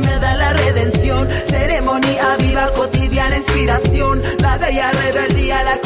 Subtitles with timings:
[0.00, 1.28] me da la redención.
[1.30, 4.22] Ceremonia viva, cotidiana inspiración.
[4.40, 5.78] La bella rebeldía, la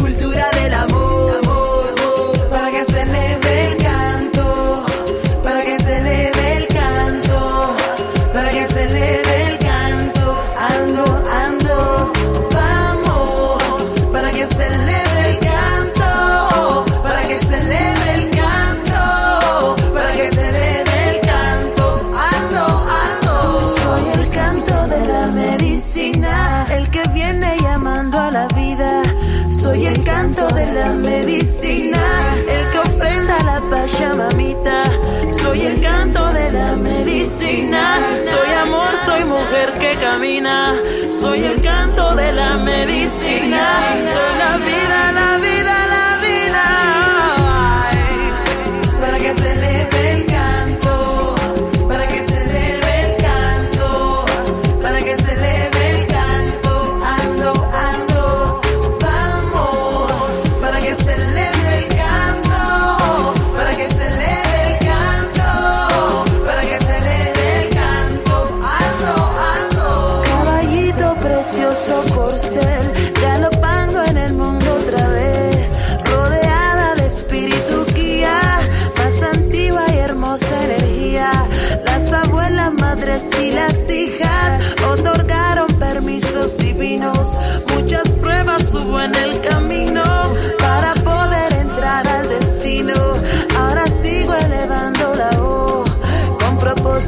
[41.20, 44.41] Soy el canto de la medicina.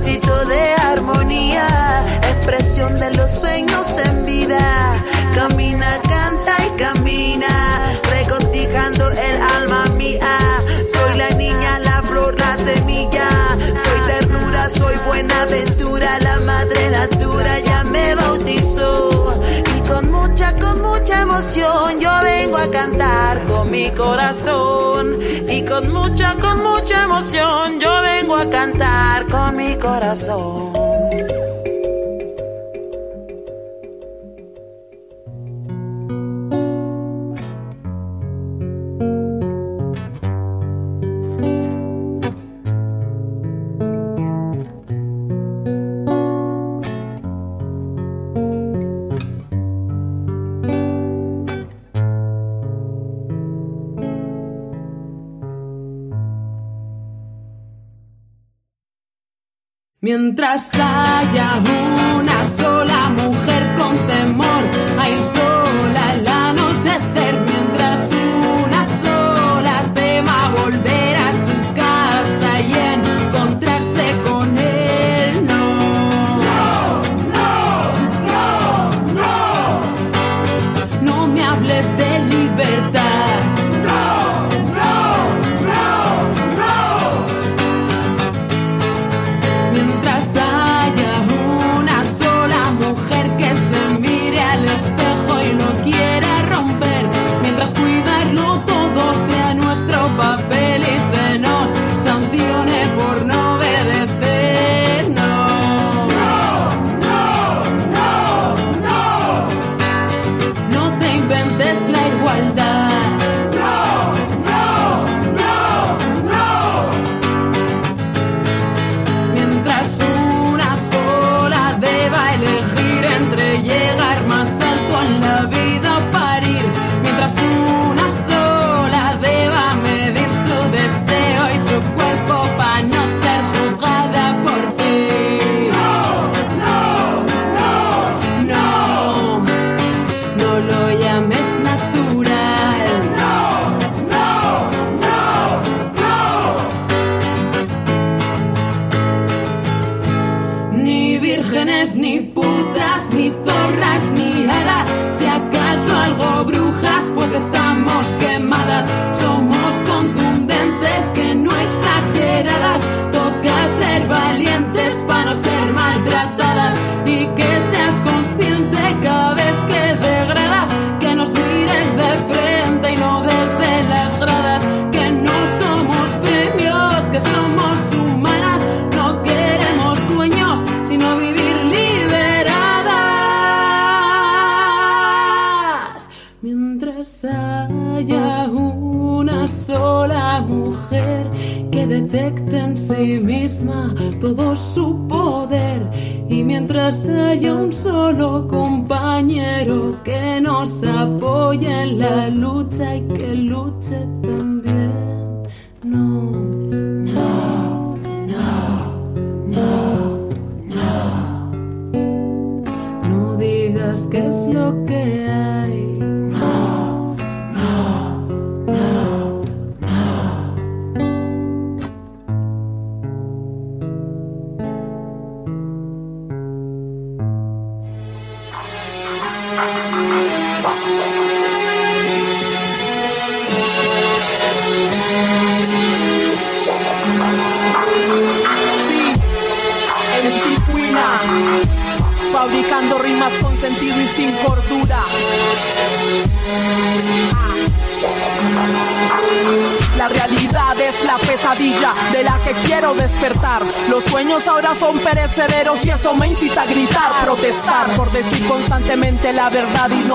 [0.05, 1.67] pedacito de armonía,
[2.23, 4.59] expresión de los sueños en vida.
[5.35, 7.49] Camina, canta y camina,
[8.11, 10.39] regocijando el alma mía.
[10.87, 13.29] Soy la niña, la flor, la semilla.
[13.59, 17.07] Soy ternura, soy buena aventura, la madre la
[21.25, 25.19] emoción yo vengo a cantar con mi corazón
[25.49, 31.14] y con mucha, con mucha emoción yo vengo a cantar con mi corazón.
[60.05, 62.14] Mientras haya un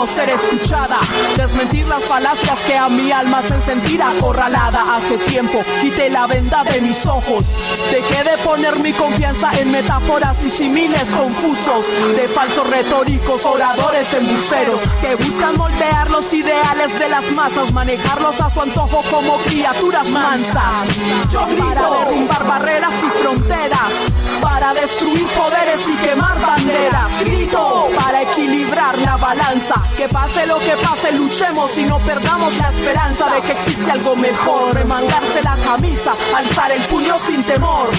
[0.08, 1.00] ser escuchada.
[1.36, 4.96] Desmentir las falacias que a mi alma hacen sentir acorralada.
[4.96, 7.58] Hace tiempo quité la venda de mis ojos.
[7.92, 11.86] Dejé de poner mi confianza en metáforas y similes confusos
[12.16, 18.50] de falsos retóricos, oradores embuceros que buscan moldear los ideales de las masas, manejarlos a
[18.50, 20.88] su antojo como criaturas mansas.
[21.32, 23.94] Yo grito para derrumbar barreras y fronteras,
[24.42, 27.20] para destruir poderes y quemar banderas.
[27.26, 32.70] Grito para equilibrar la balanza, que pase lo que pase, luchemos y no perdamos la
[32.70, 34.76] esperanza de que existe algo mejor.
[34.76, 37.90] Remangarse la camisa, alzar el puño sin temor.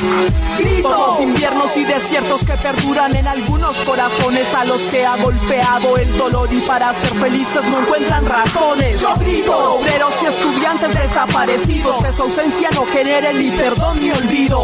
[0.58, 5.96] Grito los inviernos y desiertos que perduran en algunos corazones a los que ha golpeado
[5.96, 9.00] el dolor y para ser felices no encuentran razones.
[9.00, 14.62] Yo grito, obreros y estudiantes desaparecidos, que su ausencia no genere ni perdón ni olvido.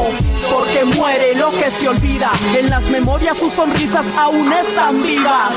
[0.53, 5.57] Porque muere lo que se olvida, en las memorias sus sonrisas aún están vivas.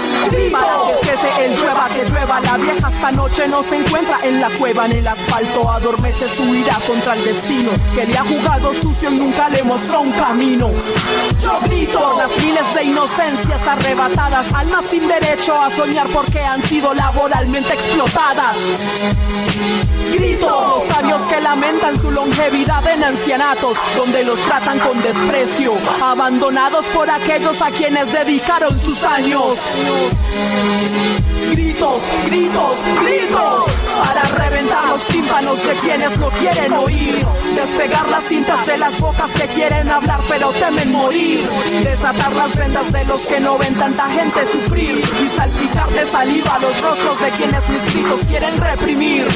[0.52, 4.42] Para que cese el llueva, que llueva, la vieja esta noche no se encuentra en
[4.42, 8.74] la cueva, en el asfalto adormece su ira contra el destino, que le ha jugado
[8.74, 10.72] sucio y nunca le mostró un camino.
[11.42, 16.62] Yo grito por las miles de inocencias arrebatadas, almas sin derecho a soñar porque han
[16.62, 18.58] sido laboralmente explotadas.
[20.14, 26.86] Grito los sabios que lamentan su longevidad en ancianatos, donde los tratan con desprecio, abandonados
[26.88, 29.56] por aquellos a quienes dedicaron sus años.
[31.52, 33.64] Gritos, gritos, gritos,
[34.04, 39.32] para reventar los tímpanos de quienes no quieren oír, despegar las cintas de las bocas
[39.32, 39.59] que quieren
[39.92, 41.48] hablar pero temen morir,
[41.84, 45.02] desatar las vendas de los que no ven tanta gente sufrir.
[45.24, 49.28] Y salpicar de saliva los rostros de quienes mis gritos quieren reprimir.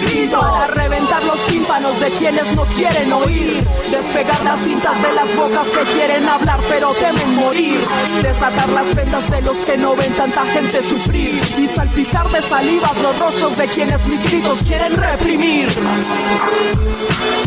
[0.00, 5.36] Grito para reventar los tímpanos de quienes no quieren oír, despegar las cintas de las
[5.36, 7.84] bocas que quieren hablar pero temen morir,
[8.22, 11.40] desatar las vendas de los que no ven tanta gente sufrir.
[11.58, 15.68] Y salpicar de salivas los rostros de quienes mis gritos quieren reprimir.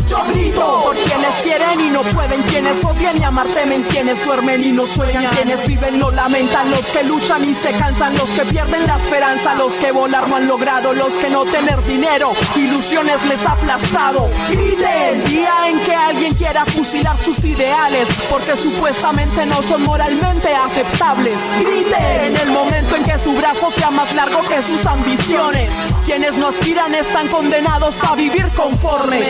[0.06, 4.62] Yo grito por quienes quieren y no pueden, quienes odian y amar temen, quienes duermen
[4.62, 8.44] y no sueñan, quienes viven lo lamentan, los que luchan y se cansan, los que
[8.46, 13.24] pierden la esperanza, los que volar no han logrado, los que no tener dinero, ilusiones
[13.26, 14.30] les ha aplastado.
[14.50, 20.54] Grite el día en que alguien quiera fusilar sus ideales, porque supuestamente no son moralmente
[20.54, 21.40] aceptables.
[21.58, 25.74] Grite en el momento en que su brazo sea más largo que sus ambiciones.
[26.04, 29.28] Quienes no aspiran están condenados a vivir conformes.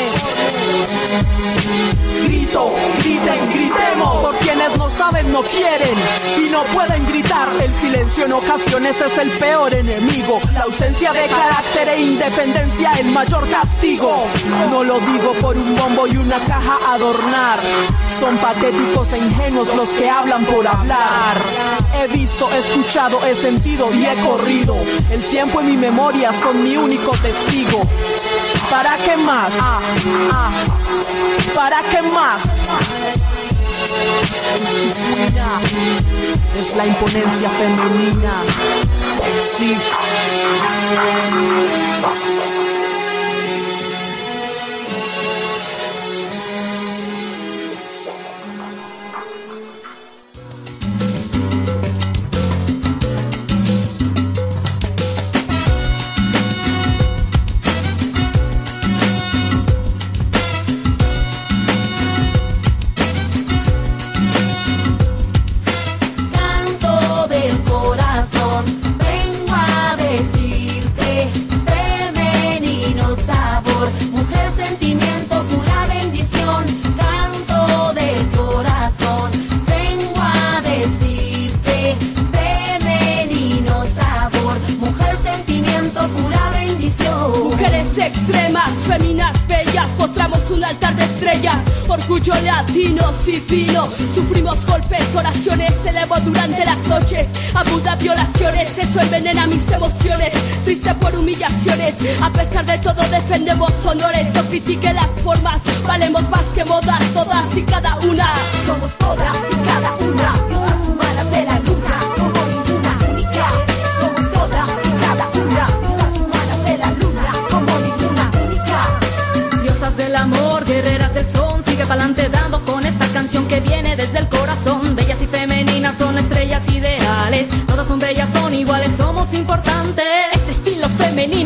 [2.50, 4.22] Griten, gritemos.
[4.22, 5.98] Por quienes no saben, no quieren
[6.38, 7.48] y no pueden gritar.
[7.60, 10.40] El silencio en ocasiones es el peor enemigo.
[10.54, 14.24] La ausencia de carácter e independencia el mayor castigo.
[14.70, 17.60] No lo digo por un bombo y una caja adornar.
[18.18, 21.36] Son patéticos e ingenuos los que hablan por hablar.
[22.00, 24.76] He visto, he escuchado, he sentido y he corrido.
[25.10, 27.82] El tiempo y mi memoria son mi único testigo.
[28.70, 29.58] ¿Para qué más?
[29.60, 29.80] Ah,
[30.32, 30.50] ah.
[31.54, 32.60] ¿Para qué más?
[36.58, 38.32] Es la imponencia femenina.
[39.36, 39.76] Sí.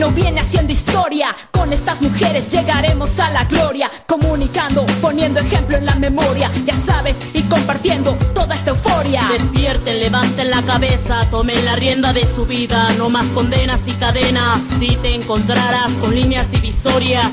[0.03, 1.35] Femenino viene haciendo historia.
[1.51, 3.91] Con estas mujeres llegaremos a la gloria.
[4.07, 6.51] Comunicando, poniendo ejemplo en la memoria.
[6.65, 9.23] Ya sabes, y compartiendo toda esta euforia.
[9.31, 12.89] Despierten, levanten la cabeza, tomen la rienda de su vida.
[12.99, 14.61] No más condenas y cadenas.
[14.79, 17.31] Si te encontrarás con líneas divisorias.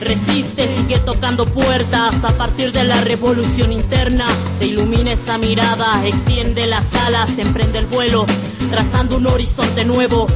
[0.00, 4.26] Resiste, sigue tocando puertas a partir de la revolución interna.
[4.60, 8.24] Se ilumina esa mirada, extiende las alas, emprende el vuelo,
[8.70, 10.28] trazando un horizonte nuevo.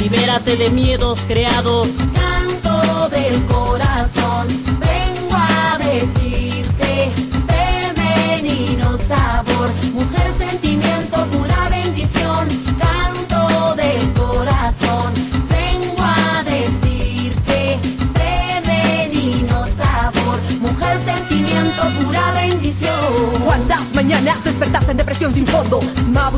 [0.00, 1.88] Libérate de miedos creados.
[2.14, 4.46] Canto del corazón,
[4.80, 7.12] vengo a decirte,
[7.46, 12.48] femenino sabor, mujer sentimiento, pura bendición.
[12.78, 15.12] Canto del corazón,
[15.50, 17.78] vengo a decirte,
[18.14, 23.44] femenino sabor, mujer sentimiento, pura bendición.
[23.44, 25.80] ¿Cuántas mañanas despertaste en depresión sin fondo?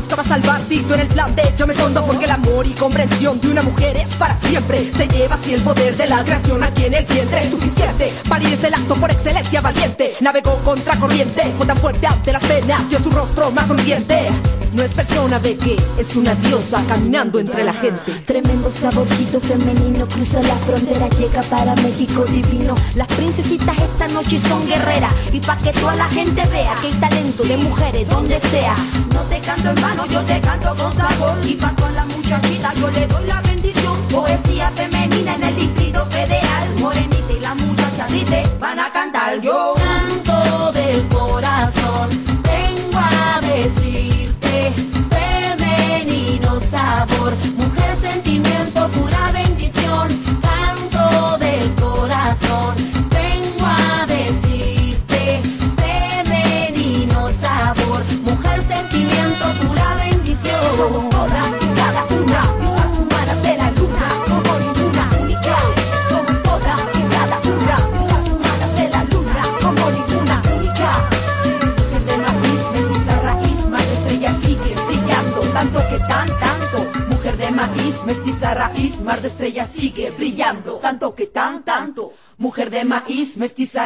[0.03, 3.51] Buscaba tú en el plan de yo me escondo Porque el amor y comprensión de
[3.51, 4.91] una mujer es para siempre.
[4.93, 7.39] Se lleva así el poder de la creación aquí en el vientre.
[7.39, 10.15] Es suficiente, parir es el acto por excelencia valiente.
[10.19, 14.83] Navegó contra corriente, fue tan fuerte ante las penas Dio su rostro más sonriente no
[14.83, 18.11] es persona de que es una diosa caminando entre la gente.
[18.25, 22.75] Tremendo saborcito femenino cruza la frontera, llega para México divino.
[22.95, 26.93] Las princesitas esta noche son guerreras y pa' que toda la gente vea que hay
[26.93, 28.75] talento de mujeres donde sea.
[29.13, 32.89] No te canto en yo te canto con sabor y pa' con la muchachita yo
[32.89, 33.97] le doy la bendición.
[34.09, 39.41] Poesía femenina en el distrito federal, morenita y la muchacha te van a cantar.
[39.41, 39.75] Yo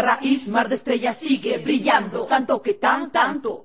[0.08, 3.57] raíz, mar de estrella sigue brillando, tanto que tan, tanto.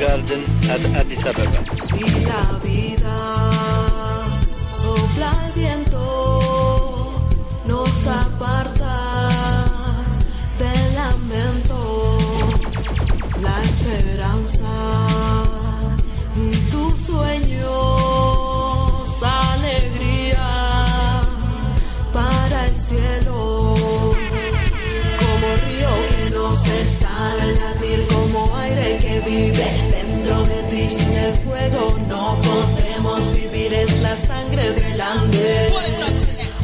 [0.00, 1.60] Garden at Addis Ababa.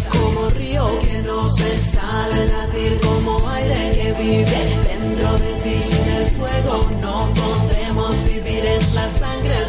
[0.09, 5.83] como río que no se sabe latir como aire que vive dentro de ti.
[5.83, 9.66] Sin el fuego no podemos vivir es la sangre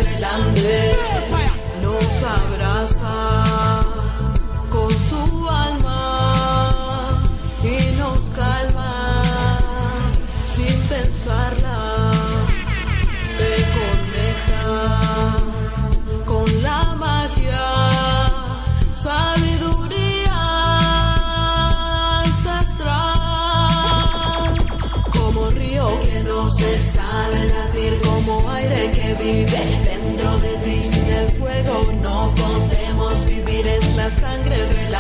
[34.07, 34.95] la sangre del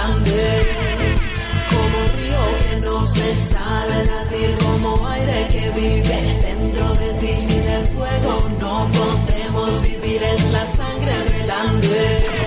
[1.69, 7.63] como río que no se sabe latir, como aire que vive dentro de ti, sin
[7.69, 12.46] el fuego no podemos vivir, es la sangre del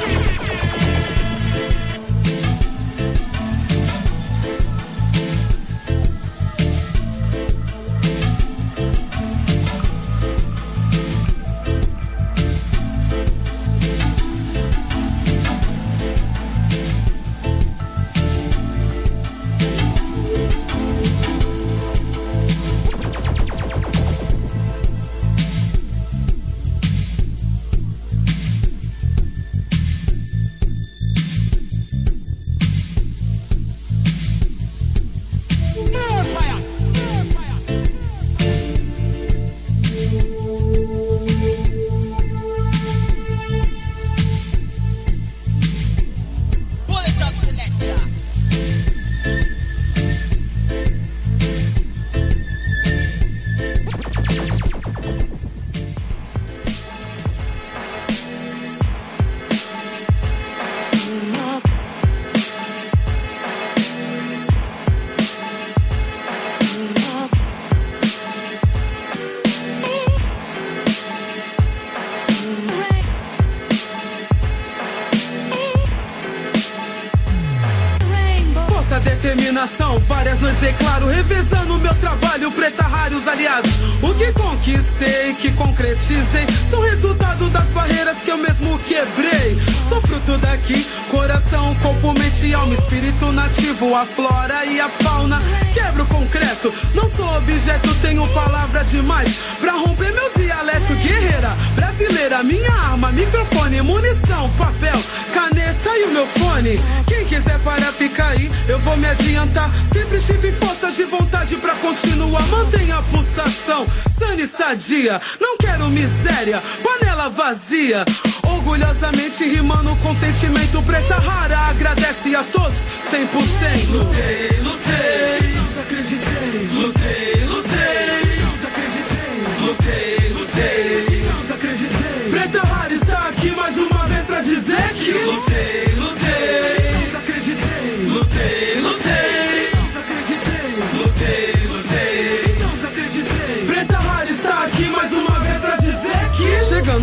[80.21, 83.71] várias noites, é claro, revezando meu trabalho, preta raros aliados.
[84.03, 89.59] O que conquistei, que concretizei, são resultado das barreiras que eu mesmo quebrei.
[89.89, 95.41] Sou fruto daqui, coração, corpo, mente alma, espírito nativo, a flora e a fauna.
[95.73, 100.95] Quebro concreto, não sou objeto, tenho palavra demais pra romper meu dialeto.
[100.95, 105.01] Guerreira brasileira, minha arma, microfone, munição, papel,
[105.33, 106.81] caneta e o meu fone.
[107.07, 109.71] Quem quiser para ficar aí, eu vou me adiantar.
[109.93, 112.47] Sempre tive forças de vontade pra continuar.
[112.49, 113.87] Mantenha a pulsação,
[114.19, 115.21] sane sadia.
[115.41, 118.05] Não quero miséria, panela vazia.
[118.43, 120.83] Orgulhosamente rimando com sentimento.
[120.83, 122.79] Preta rara, agradece a todos,
[123.11, 123.91] 100%.
[123.91, 126.69] Lutei, lutei, não desacreditei.
[126.75, 129.21] Lutei, lutei, não desacreditei.
[129.61, 132.31] Lutei, lutei, não desacreditei.
[132.31, 135.90] Preta rara está aqui mais uma vez pra dizer que lutei,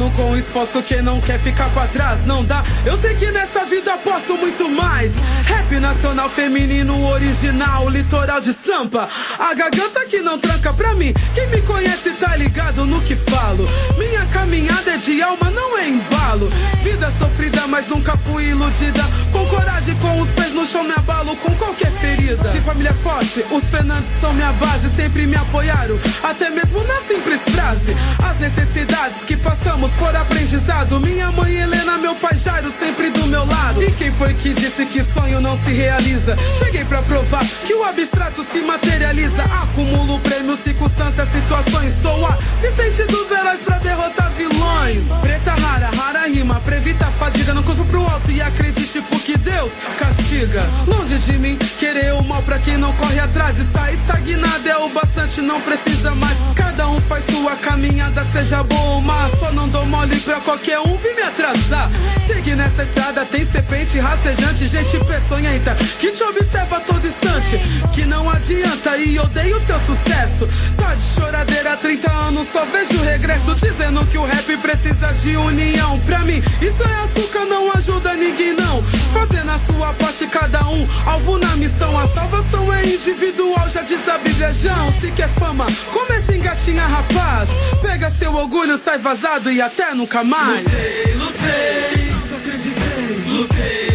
[0.07, 2.63] que chegando com esforço quem não quer ficar pra trás não dá.
[2.85, 5.13] Eu sei que nessa vida posso muito mais.
[5.45, 9.09] Rap nacional feminino original, litoral de Sampa.
[9.39, 11.13] A garganta que não tranca pra mim.
[11.33, 13.67] Quem me conhece tá ligado no que falo.
[13.97, 16.49] Minha caminhada é de alma, não é embalo.
[16.83, 19.03] Vida sofrida, mas nunca fui iludida.
[19.31, 22.47] Com coragem, com os pés no chão, me abalo com qualquer ferida.
[22.49, 25.99] De família forte, os Fernandes são minha base, sempre me apoiaram.
[26.23, 27.95] Até mesmo na simples frase.
[28.23, 30.99] As necessidades que passamos foram aprendizado.
[30.99, 33.83] Minha mãe Helena, meu pai Jairo, sempre do meu lado.
[33.83, 36.37] E quem foi que disse que sonho não se realiza?
[36.57, 39.43] Cheguei pra provar que o abstrato se materializa.
[39.43, 41.93] Acumulo prêmios, circunstâncias, situações.
[42.01, 45.07] Sou assistente dos heróis pra derrotar vilões.
[45.21, 47.53] Preta rara, rara rima, previta a fadiga.
[47.53, 50.63] Não curso pro alto e acredite porque Deus castiga.
[50.87, 53.59] Longe de mim, querer o mal pra quem não corre atrás.
[53.59, 56.37] Está estagnado, é o bastante, não precisa mais.
[56.55, 59.27] Cada um faz sua caminhada, seja boa ou má.
[59.39, 61.89] Só não dou mole pra qualquer um vir me atrasar.
[62.27, 67.59] Seguir nessa estrada tem serpente rastejante, gente peçonhenta que te observa a todo instante.
[67.93, 70.47] Que não adianta e odeio seu sucesso.
[70.75, 73.55] Tá de choradeira há 30 anos, só vejo regresso.
[73.55, 75.99] Dizendo que o rap precisa de união.
[76.01, 78.83] Pra mim, isso é açúcar, não ajuda ninguém não.
[79.13, 81.97] Fazendo a sua parte, cada um, alvo na missão.
[81.97, 84.53] A salvação é individual, já diz a Bíblia.
[84.53, 87.49] Jão, se quer fama, comece a engatinhar, rapaz.
[87.81, 90.63] Pega seu orgulho, sai vazado e até nunca mais.
[90.63, 92.83] Lutei, lutei, não desacreditei.
[93.27, 93.86] Lutei, lutei,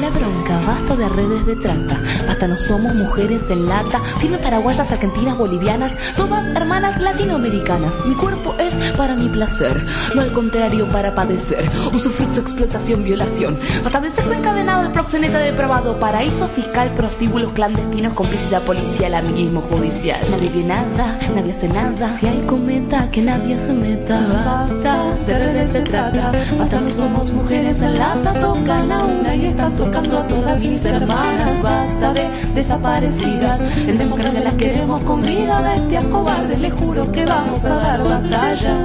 [0.00, 2.01] La bronca, basta de redes de trata,
[2.48, 8.04] no somos mujeres en lata, firmes paraguayas, argentinas, bolivianas, todas hermanas latinoamericanas.
[8.06, 11.68] Mi cuerpo es para mi placer, no al contrario para padecer.
[11.92, 13.58] Usufructo, explotación, violación.
[13.82, 20.20] Basta de sexo encadenado, el proxeneta depravado, paraíso fiscal, prostíbulos clandestinos, complicidad policial, amiguismo judicial.
[20.30, 22.08] Nadie ve nada, nadie hace nada.
[22.08, 24.20] Si hay cometa, que nadie se meta.
[24.44, 29.46] Basta de redes de trata, basta no somos mujeres en lata, tocan a una y
[29.46, 31.62] están tocando a todas mis hermanas.
[31.62, 35.60] Basta de desaparecidas, en democracia las queremos con vida.
[35.60, 38.84] Bestias cobardes, les juro que vamos a dar batalla.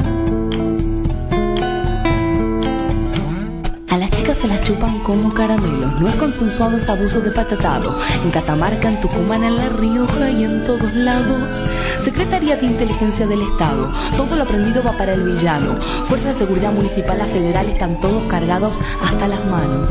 [3.89, 5.99] A las chicas se las chupan como caramelos.
[5.99, 7.97] No es consensuado, es abuso de pachatado.
[8.23, 11.63] En Catamarca, en Tucumán, en La Rioja y en todos lados.
[12.03, 13.91] Secretaría de Inteligencia del Estado.
[14.15, 15.75] Todo lo aprendido va para el villano.
[16.05, 19.89] Fuerza de Seguridad Municipal, la federal están todos cargados hasta las manos.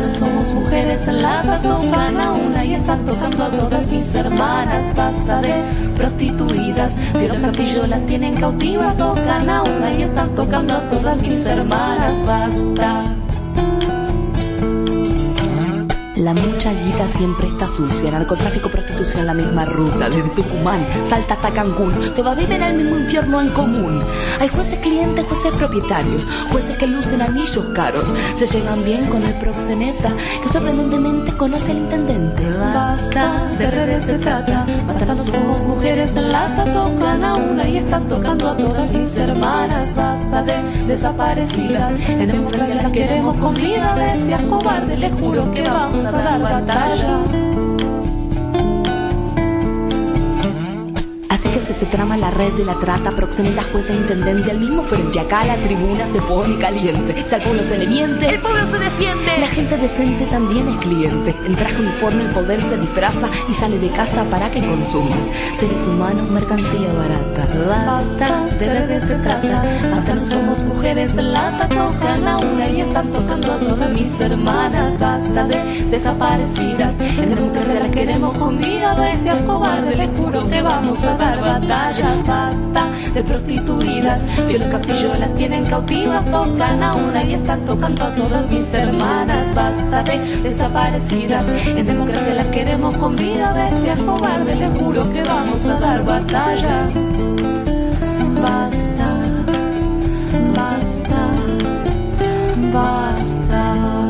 [0.00, 1.60] No somos mujeres en lata.
[1.62, 4.94] Tocan a una y están tocando a todas mis hermanas.
[4.94, 5.54] Basta de
[5.96, 6.96] prostituidas.
[7.18, 8.96] Vieron Castillo las tienen cautivas.
[8.96, 12.14] Tocan a una y están tocando a todas mis hermanas.
[12.26, 13.16] Basta.
[16.16, 21.52] La mucha guita siempre está sucia, narcotráfico, prostitución, la misma ruta, desde Tucumán, Salta hasta
[21.52, 24.02] Cancún, todas viven el mismo infierno en común.
[24.40, 29.34] Hay jueces clientes, jueces propietarios, jueces que lucen anillos caros, se llevan bien con el
[29.34, 30.10] proxeneta,
[30.42, 32.48] que sorprendentemente conoce al intendente.
[32.48, 38.08] Basta, de redes se trata, basta, somos mujeres en lata, tocan a una y están
[38.08, 44.42] tocando a todas mis hermanas, basta de desaparecidas, en democracia las queremos con vida, bestias
[44.44, 47.65] cobardes, les juro que vamos a dar batalla.
[51.66, 55.18] Que se, trama la red de la trata, proxeneta, jueza, intendente, al mismo frente.
[55.18, 57.24] Acá la tribuna se pone caliente.
[57.24, 59.38] Si al pueblo se le miente, El pueblo se defiende.
[59.38, 61.34] la gente decente también es cliente.
[61.44, 65.30] En traje uniforme el poder se disfraza y sale de casa para que consumas.
[65.52, 67.46] Seres humanos, mercancía barata.
[67.86, 72.80] Basta de redes de trata, basta no somos mujeres en lata, tocan a una y
[72.80, 78.94] están tocando a todas mis hermanas, basta de desaparecidas, en democracia las queremos con vida,
[78.94, 85.34] bestias cobardes, les juro que vamos a dar batalla, basta de prostituidas, Violas Castillo las
[85.34, 91.46] tienen cautivas, tocan a una y están tocando a todas mis hermanas, basta de desaparecidas,
[91.66, 96.88] en democracia las queremos con vida, bestias cobardes, les juro que vamos a dar batalla.
[98.42, 99.08] Basta,
[100.54, 101.20] basta,
[102.72, 104.05] basta.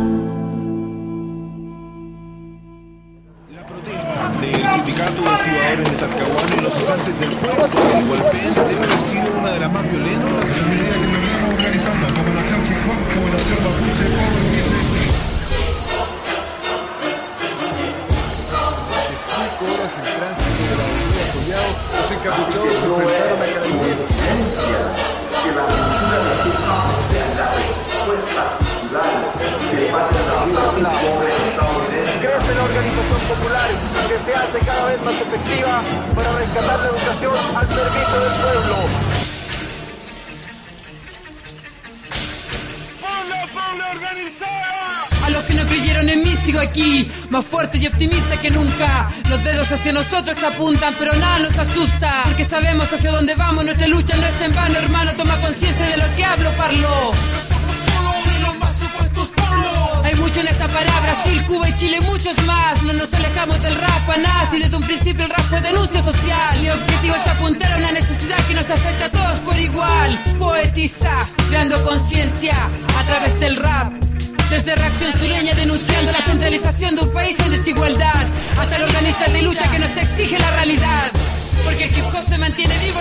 [5.67, 9.59] Sindicato de Talcahuano y los cesantes del puerto de Igualpén debe haber sido una de
[9.61, 10.33] las más violentas.
[10.33, 11.07] La medida que
[11.51, 12.07] organizando
[12.87, 14.07] hop, como nación mapuche.
[32.21, 33.69] Crece la organización popular
[34.09, 35.83] que se hace cada vez más efectiva
[36.15, 38.77] para rescatar la educación al servicio del pueblo.
[45.25, 49.11] A los que no creyeron en mí sigo aquí, más fuerte y optimista que nunca.
[49.29, 52.23] Los dedos hacia nosotros apuntan, pero nada nos asusta.
[52.25, 55.13] Porque sabemos hacia dónde vamos, nuestra lucha no es en vano, hermano.
[55.17, 57.46] Toma conciencia de lo que hablo, parlo.
[60.37, 62.83] Esta palabra, Brasil, Cuba y Chile, muchos más.
[62.83, 66.61] No nos alejamos del rap, a desde un principio el rap fue denuncia social.
[66.61, 70.25] Mi objetivo es apuntar a una necesidad que nos afecta a todos por igual.
[70.39, 72.55] Poetiza, creando conciencia
[72.99, 73.95] a través del rap.
[74.51, 78.27] Desde reacción sureña denunciando la centralización de un país en desigualdad,
[78.59, 81.13] hasta la organización de lucha que nos exige la realidad.
[81.65, 82.96] Porque el hip hop se mantiene vivo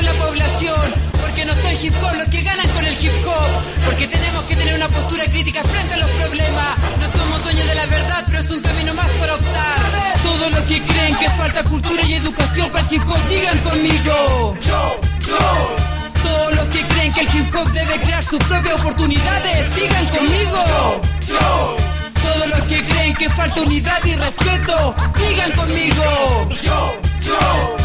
[1.76, 4.88] son hip hop los que ganan con el hip hop, porque tenemos que tener una
[4.90, 6.78] postura crítica frente a los problemas.
[7.00, 9.80] No somos dueños de la verdad, pero es un camino más para optar.
[10.24, 14.58] Todo lo que creen que falta cultura y educación para el hip hop, digan conmigo.
[14.62, 15.76] Yo, yo.
[16.24, 21.02] Todos los que creen que el hip hop debe crear sus propias oportunidades, digan conmigo.
[21.28, 21.78] Yo.
[22.22, 26.48] Todos los que creen que falta unidad y respeto, digan conmigo.
[26.62, 27.76] Yo, yo.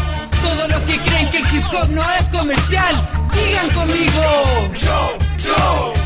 [0.41, 4.21] Todos los que creen que el hip hop no es comercial, digan conmigo.
[4.79, 6.00] Yo, yo.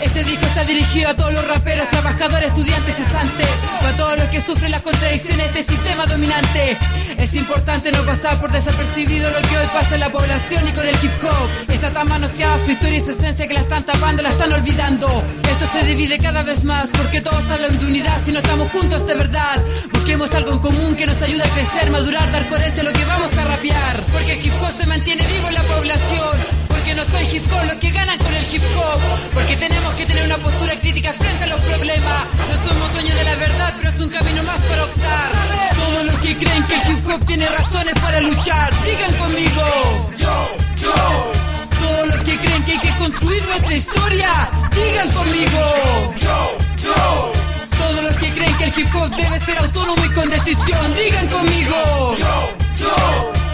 [0.00, 3.48] Este disco está dirigido a todos los raperos, trabajadores, estudiantes, cesantes,
[3.80, 6.76] para todos los que sufren las contradicciones de este sistema dominante.
[7.18, 10.86] Es importante no pasar por desapercibido lo que hoy pasa en la población y con
[10.86, 11.72] el hip hop.
[11.72, 15.06] Está tan manoseada su historia y su esencia que la están tapando, la están olvidando.
[15.50, 19.06] Esto se divide cada vez más porque todos hablan de unidad si no estamos juntos
[19.06, 19.62] de verdad.
[19.92, 23.04] Busquemos algo en común que nos ayude a crecer, madurar, dar coherencia a lo que
[23.06, 24.00] vamos a rapear.
[24.12, 26.65] Porque el hip hop se mantiene vivo en la población.
[26.86, 29.00] Porque no soy hip hop los que ganan con el hip hop.
[29.34, 32.22] Porque tenemos que tener una postura crítica frente a los problemas.
[32.48, 35.32] No somos dueños de la verdad, pero es un camino más para optar.
[35.74, 40.10] Todos los que creen que el hip hop tiene razones para luchar, digan conmigo.
[40.16, 41.32] Yo, yo.
[41.80, 46.14] Todos los que creen que hay que construir nuestra historia, digan conmigo.
[46.18, 47.32] Yo, yo.
[47.78, 51.26] Todos los que creen que el hip hop debe ser autónomo y con decisión, digan
[51.30, 52.14] conmigo.
[52.14, 53.45] Yo, yo.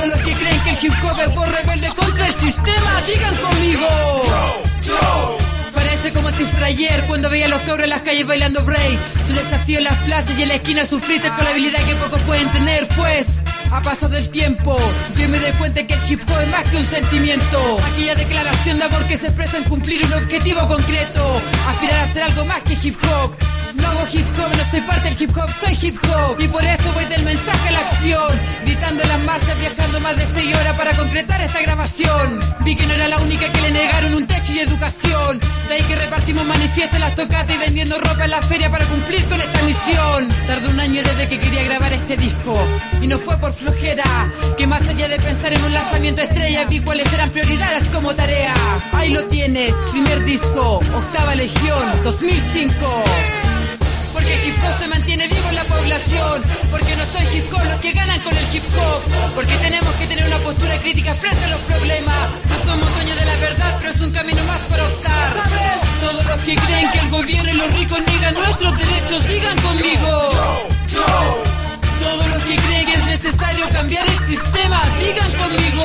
[0.00, 3.36] Todos los que creen que el hip hop es por rebelde contra el sistema, digan
[3.36, 3.86] conmigo.
[5.74, 8.98] Parece como si fuera cuando veía a los cabros en las calles bailando break.
[9.26, 12.18] Su desafío en las plazas y en la esquina sufriste con la habilidad que pocos
[12.22, 13.26] pueden tener, pues.
[13.72, 14.74] Ha pasado el tiempo,
[15.18, 17.78] yo me doy cuenta que el hip hop es más que un sentimiento.
[17.92, 21.42] Aquella declaración de amor que se expresa en cumplir un objetivo concreto.
[21.68, 23.49] Aspirar a ser algo más que hip hop.
[23.74, 26.40] No hago hip hop, no soy parte del hip hop, soy hip hop.
[26.40, 28.40] Y por eso voy del mensaje a la acción.
[28.64, 32.40] Gritando las marchas, viajando más de 6 horas para concretar esta grabación.
[32.60, 35.40] Vi que no era la única que le negaron un techo y educación.
[35.68, 39.24] De ahí que repartimos manifiestos las tocatas y vendiendo ropa en la feria para cumplir
[39.26, 40.28] con esta misión.
[40.46, 42.58] Tardé un año desde que quería grabar este disco.
[43.00, 46.80] Y no fue por flojera, que más allá de pensar en un lanzamiento estrella, vi
[46.80, 48.54] cuáles eran prioridades como tarea.
[48.92, 53.39] Ahí lo tienes, primer disco, octava legión, 2005.
[54.12, 56.42] Porque el hip hop se mantiene vivo en la población.
[56.70, 59.02] Porque no soy hip hop los que ganan con el hip hop.
[59.34, 62.28] Porque tenemos que tener una postura crítica frente a los problemas.
[62.48, 65.32] No somos dueños de la verdad, pero es un camino más para optar.
[66.00, 70.30] Todos los que creen que el gobierno y los ricos niegan nuestros derechos, digan conmigo.
[72.00, 75.84] Todos los que creen que es necesario cambiar el sistema, digan conmigo.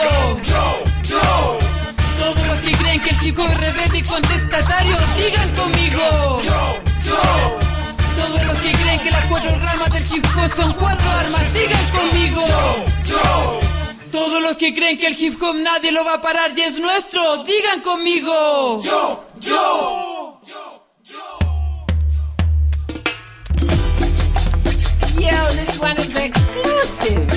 [2.17, 6.41] Todos los que creen que el hip hop es rebelde y contestatario, digan conmigo.
[8.15, 11.89] Todos los que creen que las cuatro ramas del hip hop son cuatro armas, digan
[11.91, 12.43] conmigo.
[14.11, 16.79] Todos los que creen que el hip hop nadie lo va a parar y es
[16.79, 18.81] nuestro, digan conmigo.
[18.81, 20.41] Yo, yo.
[25.17, 27.27] Yo, this one is exclusive.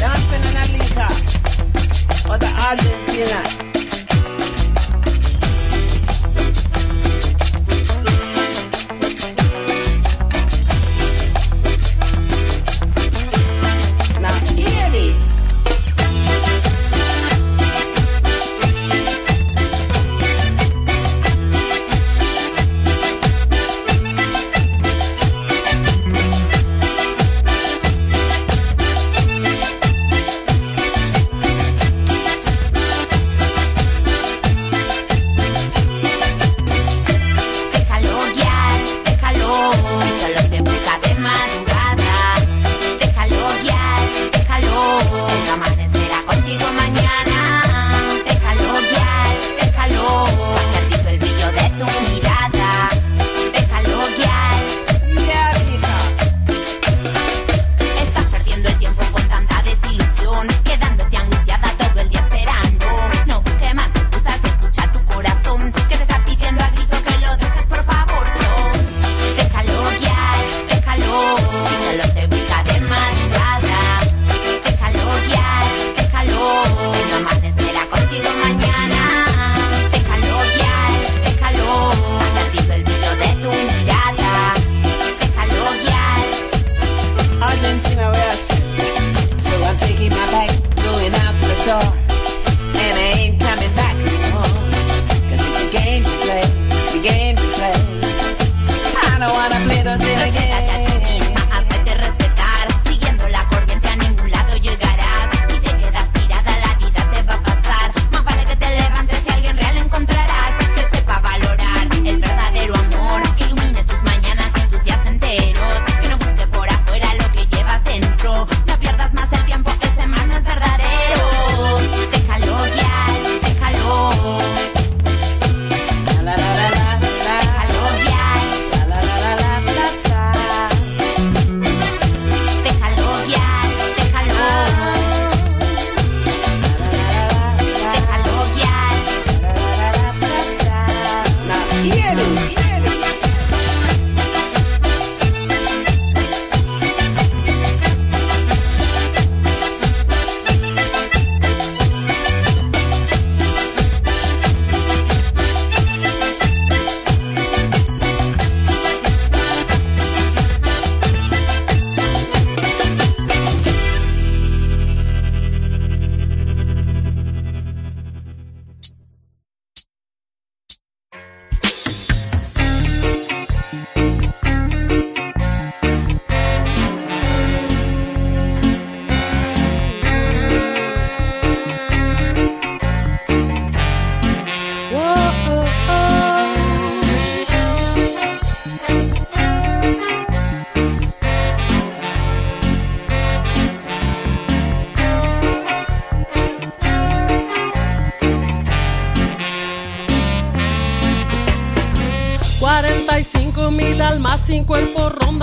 [0.00, 1.08] Dancing in Alita
[2.28, 3.71] or the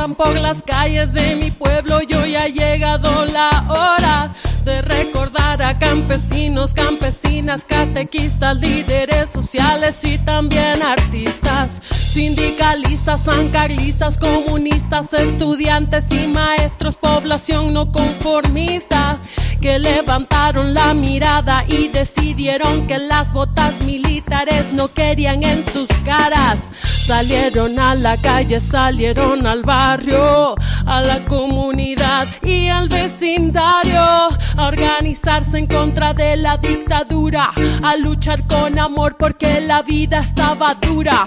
[0.07, 4.33] por las calles de mi pueblo y hoy ha llegado la hora
[4.63, 16.11] de recordar a campesinos, campesinas, catequistas, líderes sociales y también artistas Sindicalistas, sancarlistas, comunistas, estudiantes
[16.11, 19.19] y maestros, población no conformista,
[19.61, 26.71] que levantaron la mirada y decidieron que las botas militares no querían en sus caras.
[27.09, 30.53] Salieron a la calle, salieron al barrio,
[30.85, 37.49] a la comunidad y al vecindario, a organizarse en contra de la dictadura,
[37.81, 41.25] a luchar con amor porque la vida estaba dura.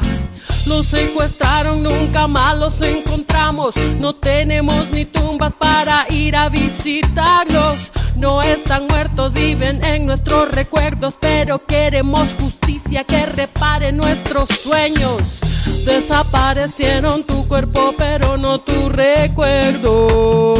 [0.66, 3.74] Los secuestraron, nunca más los encontramos.
[3.98, 7.90] No tenemos ni tumbas para ir a visitarlos.
[8.14, 15.40] No están muertos, viven en nuestros recuerdos, pero queremos justicia que repare nuestros sueños.
[15.84, 20.54] Desaparecieron tu cuerpo, pero no tu recuerdo.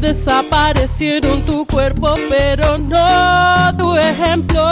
[0.00, 4.62] Desaparecieron tu cuerpo, pero no tu ejemplo.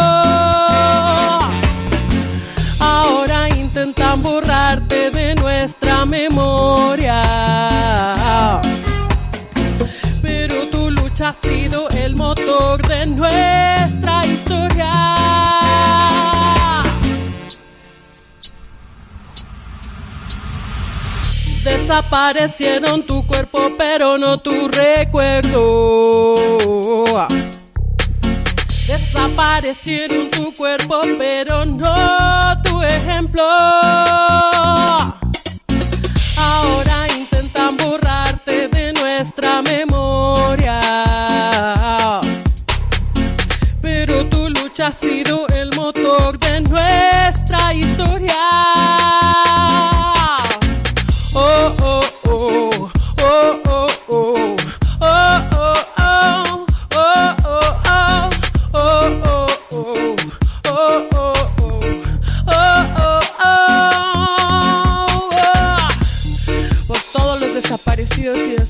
[2.79, 7.23] Ahora intentan borrarte de nuestra memoria.
[10.23, 14.93] Pero tu lucha ha sido el motor de nuestra historia.
[21.65, 25.57] Desaparecieron tu cuerpo, pero no tu recuerdo.
[28.87, 33.43] Desaparecieron tu cuerpo, pero no tu ejemplo.
[36.37, 40.81] Ahora intentan borrarte de nuestra memoria.
[43.81, 48.44] Pero tu lucha ha sido el motor de nuestra historia.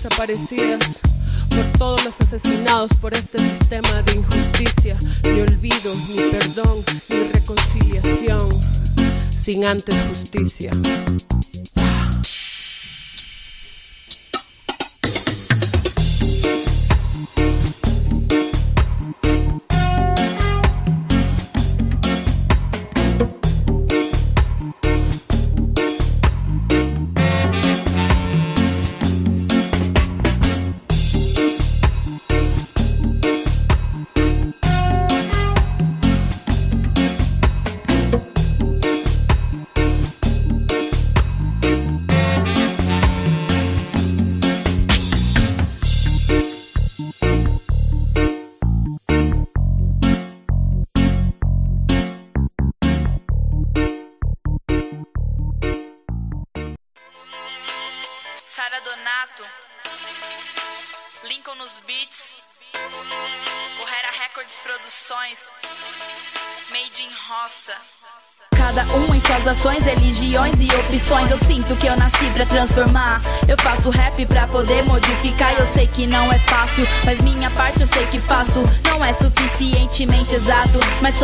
[0.05, 1.01] Desaparecidas,
[1.49, 8.49] por todos los asesinados por este sistema de injusticia, ni olvido, ni perdón, ni reconciliación,
[9.31, 10.71] sin antes justicia.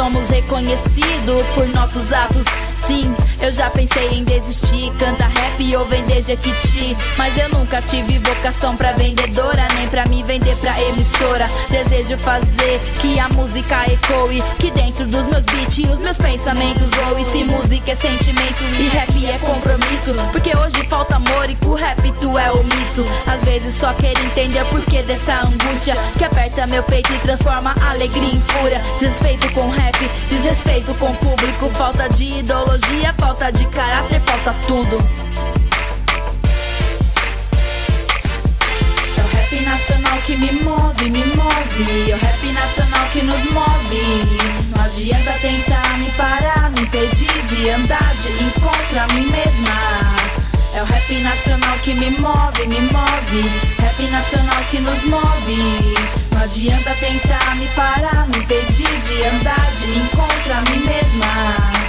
[0.01, 2.45] Somos reconhecidos por nossos atos.
[2.79, 6.97] Sim, eu já pensei em desistir, canta rap ou vender Jequiti.
[7.19, 9.20] Mas eu nunca tive vocação pra vendedora,
[11.71, 17.25] Desejo fazer que a música ecoe, que dentro dos meus beats os meus pensamentos ou
[17.25, 20.15] se música é sentimento e rap é compromisso.
[20.33, 23.05] Porque hoje falta amor e com rap tu é omisso.
[23.27, 27.75] Às vezes só quero entender o porquê dessa angústia que aperta meu peito e transforma
[27.91, 28.81] alegria em fúria.
[28.99, 35.30] Desrespeito com rap, desrespeito com público, falta de ideologia, falta de caráter, falta tudo.
[47.61, 50.17] Impedir de andar de encontro a mim mesma.
[50.75, 53.49] É o rap nacional que me move, me move.
[53.79, 55.95] Rap nacional que nos move.
[56.33, 61.80] Não adianta tentar me parar, me impedir de andar de encontro a mim mesma.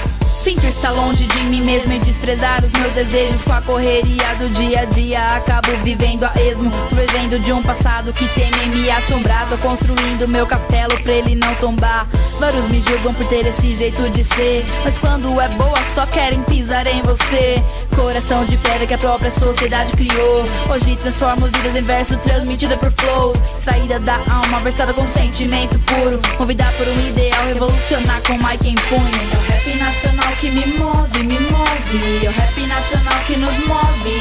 [0.51, 4.49] Sinto estar longe de mim mesmo e desprezar os meus desejos com a correria do
[4.49, 5.23] dia a dia.
[5.37, 9.47] Acabo vivendo a esmo, vivendo de um passado que teme me assombrar.
[9.47, 12.05] Tô construindo meu castelo pra ele não tombar.
[12.37, 16.43] Vários me julgam por ter esse jeito de ser, mas quando é boa só querem
[16.43, 17.55] pisar em você.
[17.95, 20.43] Coração de pedra que a própria sociedade criou.
[20.69, 23.37] Hoje transformo vidas em verso transmitida por flows.
[23.61, 26.19] Saída da alma, versada com sentimento puro.
[26.37, 29.15] Movida por um ideal, revolucionar com Mike em punho.
[29.15, 32.25] É o rap nacional que me move, me move.
[32.25, 34.17] É o rap nacional que nos move.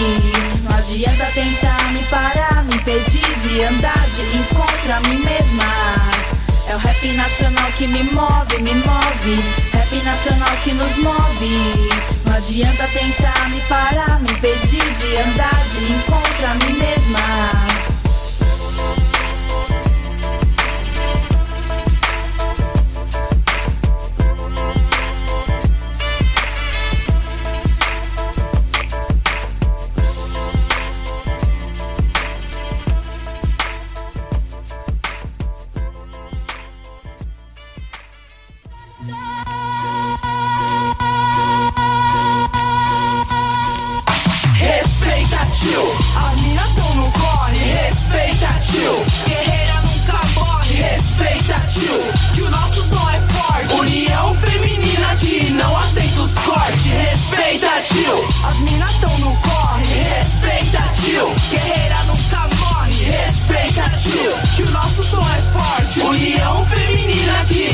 [0.62, 5.64] Não adianta tentar me parar, me impedir de andar de encontro a mim mesma.
[6.68, 9.36] É o rap nacional que me move, me move.
[9.72, 11.90] Rap nacional que nos move.
[12.26, 17.59] Não adianta tentar me parar, me impedir de andar de encontro a mim mesma.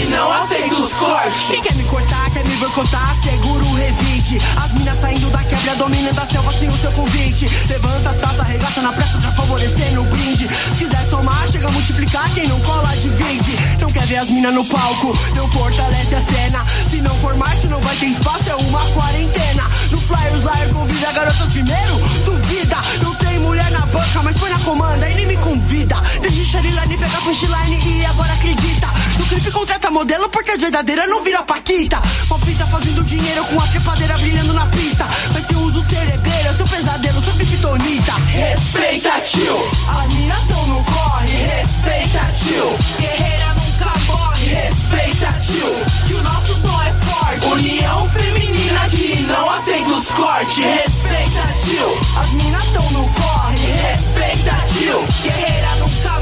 [0.05, 1.49] Não aceita os cortes.
[1.49, 4.41] Quem quer me cortar, quer me boicotar, segura o revide.
[4.63, 7.49] As minas saindo da quebra, dominando a selva sem o seu convite.
[7.69, 10.49] Levanta as taças, arregaça na pressa pra favorecer no brinde.
[10.49, 13.57] Se quiser somar, chega a multiplicar, quem não cola, divide.
[13.81, 16.65] Não quer ver as minas no palco, não fortalece a cena.
[16.91, 19.65] Se não for se não vai ter espaço, é uma quarentena.
[19.91, 22.77] No flyer, os liar convida garotas primeiro, duvida.
[23.03, 25.97] Não tem mulher na banca, mas põe na comanda e nem me convida.
[26.21, 28.89] Desde Sharilane, pega punchline e agora acredita.
[29.37, 32.01] Clipe contrata modelo porque a verdadeira não vira paquita.
[32.27, 35.07] Palpita fazendo dinheiro com a trepadeira brilhando na pista.
[35.31, 38.15] Mas quem usa o cerebelo é seu pesadelo, sua criptonita.
[38.29, 39.55] Respeita, tio.
[39.91, 41.37] As mina tão no corre.
[41.37, 42.79] Respeita, tio.
[42.99, 44.47] Guerreira nunca morre.
[44.47, 45.85] Respeita, tio.
[46.07, 47.47] Que o nosso som é forte.
[47.47, 50.65] União feminina que não aceita os cortes.
[50.65, 52.19] Respeita, tio.
[52.19, 53.67] As mina tão no corre.
[53.83, 55.05] Respeita, tio.
[55.23, 56.16] Guerreira nunca morre.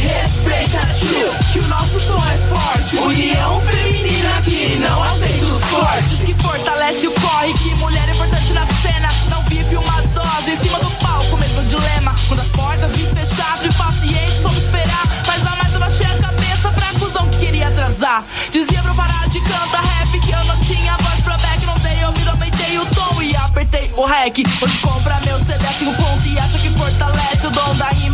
[0.00, 1.30] Respeita, tio.
[1.52, 2.96] Que o nosso som é forte.
[2.98, 6.22] União feminina que não aceita os cortes.
[6.24, 9.08] que fortalece o corre, que mulher é importante na cena.
[9.28, 12.14] Não vive uma dose em cima do palco, mesmo dilema.
[12.28, 15.06] Quando as portas vêm fechar, de paciente, soube esperar.
[15.26, 18.24] Mas a mais baixei a cabeça pra cuzão que queria atrasar.
[18.50, 21.66] Dizia pra eu parar de cantar rap, que eu não tinha voz pra back.
[21.66, 24.38] Não dei ouvido, aumentei o tom e apertei o rec.
[24.62, 27.46] Hoje compra meu CD a cinco ponto e acha que fortalece.
[27.46, 28.10] O dom da e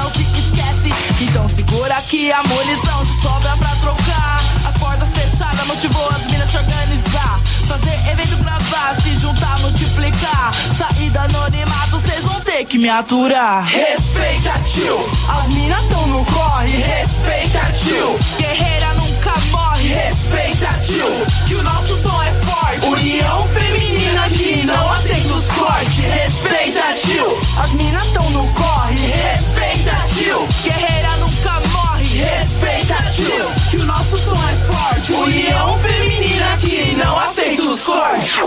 [0.00, 0.90] não se esquece.
[1.20, 4.42] Então segura aqui a munição que sobra pra trocar.
[4.66, 7.40] As portas fechadas motivou as minas se organizar.
[7.68, 10.52] Fazer evento gravar, se juntar, multiplicar.
[10.78, 13.64] Sair do anonimato, vocês vão ter que me aturar.
[13.66, 14.98] Respeita, tio.
[15.28, 16.76] As mina tão no corre.
[16.76, 18.18] Respeita, tio.
[18.38, 18.94] Guerreira
[19.30, 19.88] nunca morre.
[19.88, 21.46] Respeita, tio.
[21.46, 22.86] Que o nosso som é forte.
[22.86, 25.98] União feminina que não aceita os cortes.
[25.98, 27.38] Respeita, tio.
[27.62, 28.96] As mina tão no corre.
[28.96, 30.46] Respeita, tio.
[30.62, 32.04] Guerreira nunca morre.
[32.04, 33.70] Respeita, tio.
[33.70, 35.12] Que o nosso som é forte.
[35.12, 38.40] União feminina que não aceita os cortes.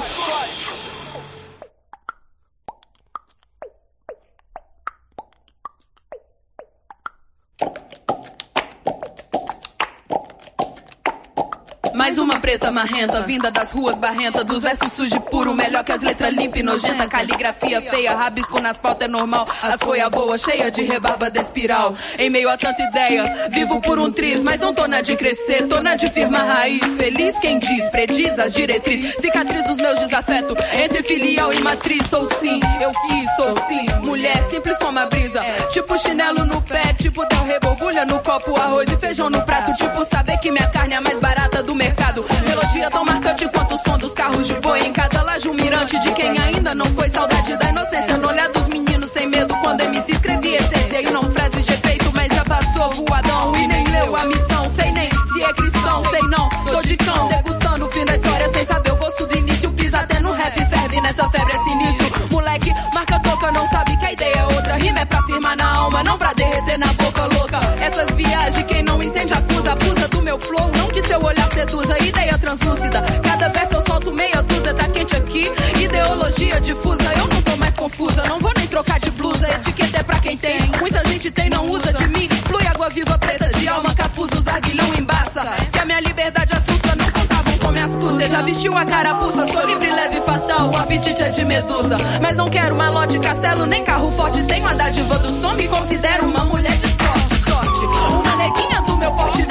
[12.03, 16.01] Mais uma preta marrenta, vinda das ruas barrenta, dos versos sujos puro, melhor que as
[16.01, 20.69] letras limpa e nojenta, caligrafia feia, rabisco nas pautas é normal, as folhas voa cheia
[20.69, 21.95] de rebarba de espiral.
[22.19, 25.65] Em meio a tanta ideia, vivo por um triz, mas não tô na de crescer,
[25.69, 26.93] tô na de firmar raiz.
[26.95, 32.05] Feliz quem diz, prediz as diretrizes, cicatriz dos meus desafetos, entre filial e matriz.
[32.07, 36.93] Sou sim, eu quis, sou sim, mulher simples como a brisa, tipo chinelo no pé,
[37.01, 40.95] tipo del reborbulha no copo, arroz e feijão no prato, tipo saber que minha carne
[40.95, 41.92] é a mais barata do mercado.
[42.47, 44.79] Melodia tão marcante quanto o som dos carros de boi.
[44.79, 47.09] Em cada laje um mirante de quem ainda não foi.
[47.09, 49.55] Saudade da inocência no olhar dos meninos sem medo.
[49.57, 52.11] Quando MC escrevia essência e não frases de efeito.
[52.15, 54.69] Mas já passou voadão e nem leu a missão.
[54.69, 56.49] Sei nem se é cristão, sei não.
[56.71, 59.71] Tô de cão, degustando o fim da história sem saber o gosto do início.
[59.71, 62.02] Pisa até no rap, ferve nessa febre é sinistro.
[65.03, 67.59] É pra firmar na alma, não pra derreter na boca louca.
[67.81, 70.71] Essas viagens, quem não entende acusa, abusa do meu flow.
[70.77, 73.01] Não que seu olhar seduza, ideia translúcida.
[73.21, 75.51] Cada verso eu solto meia dúzia, tá quente aqui.
[75.79, 78.23] Ideologia difusa, eu não tô mais confusa.
[78.23, 80.59] Não vou nem trocar de blusa, etiqueta é pra quem tem.
[80.79, 82.29] Muita gente tem, não usa de mim.
[82.45, 84.95] Flui água viva preta de alma, cafuso, os arguilhão
[88.53, 90.69] vestiu a carapuça, sou livre, leve e fatal.
[90.69, 91.97] O apetite é de medusa.
[92.21, 94.43] Mas não quero malote, castelo, nem carro forte.
[94.43, 97.85] Tenho a dádiva do som, me considero uma mulher de sorte, sorte.
[98.13, 99.43] Uma neguinha do meu porte